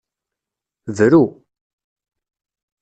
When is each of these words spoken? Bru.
Bru. 0.95 1.23